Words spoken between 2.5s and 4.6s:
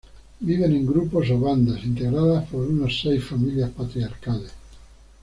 unas seis familias patriarcales.